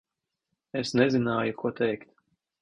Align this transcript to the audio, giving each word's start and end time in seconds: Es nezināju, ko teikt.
Es 0.81 0.93
nezināju, 1.01 1.55
ko 1.61 1.73
teikt. 1.83 2.11